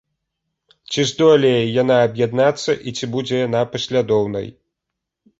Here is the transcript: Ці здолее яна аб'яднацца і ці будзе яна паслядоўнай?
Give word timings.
Ці 0.93 1.01
здолее 1.09 1.59
яна 1.81 1.97
аб'яднацца 2.07 2.75
і 2.91 2.93
ці 2.97 3.09
будзе 3.17 3.35
яна 3.47 3.61
паслядоўнай? 3.75 4.47